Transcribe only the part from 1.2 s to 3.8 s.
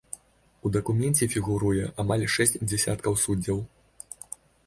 фігуруе амаль шэсць дзясяткаў суддзяў.